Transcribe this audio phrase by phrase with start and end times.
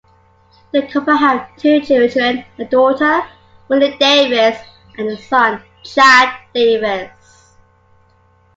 [0.71, 3.21] The couple have two children: a daughter,
[3.67, 4.59] Whitney Davis,
[4.97, 7.11] and a son, Chad Davis.